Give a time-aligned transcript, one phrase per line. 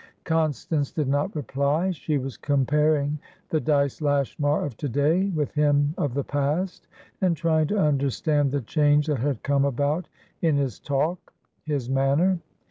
[0.23, 1.91] Constance did not reply.
[1.91, 3.19] She was comparing
[3.51, 6.87] the Dyce Lashmar of to day with him of the past,
[7.21, 10.07] and trying to understand the change that had come about
[10.41, 11.33] in his talk,
[11.65, 12.39] his manner.